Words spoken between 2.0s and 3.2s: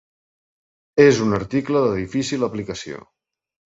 difícil aplicació.